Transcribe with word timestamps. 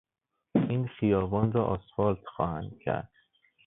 این 0.69 0.87
خیابان 0.87 1.51
را 1.51 1.65
آسفالت 1.65 2.25
خواهند 2.35 2.79
کرد. 2.85 3.11